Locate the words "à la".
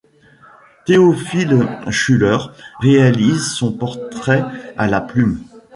4.75-4.99